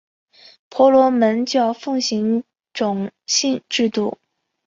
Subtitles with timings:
[0.69, 4.17] 婆罗门教奉行种姓制度。